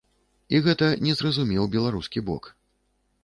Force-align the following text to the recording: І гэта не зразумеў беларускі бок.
І 0.55 0.61
гэта 0.67 0.87
не 1.07 1.13
зразумеў 1.19 1.69
беларускі 1.77 2.23
бок. 2.31 2.49